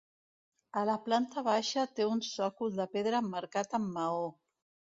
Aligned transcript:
A 0.79 0.81
la 0.89 0.95
planta 1.09 1.43
baixa 1.49 1.85
té 2.01 2.09
un 2.15 2.23
sòcol 2.29 2.73
de 2.81 2.89
pedra 2.97 3.23
emmarcat 3.27 3.79
amb 3.81 3.95
maó. 4.01 4.29